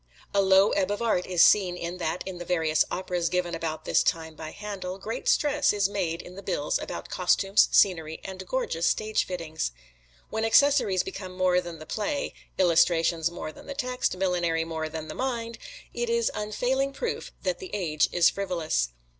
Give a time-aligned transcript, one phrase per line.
[0.33, 3.85] The low ebb of art is seen in that, in the various operas given about
[3.85, 8.47] this time by Handel, great stress is made in the bills about costumes, scenery and
[8.47, 9.69] gorgeous stage fittings.
[10.31, 15.07] When accessories become more than the play illustrations more than the text millinery more than
[15.07, 15.59] the mind
[15.93, 18.89] it is unfailing proof that the age is frivolous.